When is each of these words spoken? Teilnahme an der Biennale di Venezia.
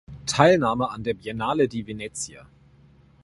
Teilnahme 0.25 0.89
an 0.89 1.03
der 1.03 1.13
Biennale 1.13 1.67
di 1.67 1.85
Venezia. 1.85 2.47